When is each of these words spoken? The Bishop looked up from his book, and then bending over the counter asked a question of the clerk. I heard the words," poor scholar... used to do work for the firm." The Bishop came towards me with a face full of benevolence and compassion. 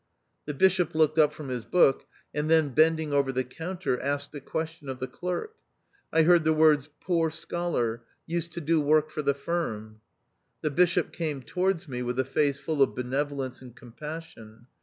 The 0.45 0.55
Bishop 0.55 0.95
looked 0.95 1.19
up 1.19 1.31
from 1.31 1.49
his 1.49 1.63
book, 1.63 2.07
and 2.33 2.49
then 2.49 2.69
bending 2.69 3.13
over 3.13 3.31
the 3.31 3.43
counter 3.43 3.99
asked 4.01 4.33
a 4.33 4.41
question 4.41 4.89
of 4.89 4.97
the 4.97 5.05
clerk. 5.05 5.53
I 6.11 6.23
heard 6.23 6.43
the 6.43 6.53
words," 6.55 6.89
poor 7.03 7.29
scholar... 7.29 8.01
used 8.25 8.51
to 8.53 8.61
do 8.61 8.81
work 8.81 9.11
for 9.11 9.21
the 9.21 9.35
firm." 9.35 10.01
The 10.61 10.71
Bishop 10.71 11.13
came 11.13 11.43
towards 11.43 11.87
me 11.87 12.01
with 12.01 12.19
a 12.19 12.25
face 12.25 12.57
full 12.57 12.81
of 12.81 12.95
benevolence 12.95 13.61
and 13.61 13.75
compassion. 13.75 14.65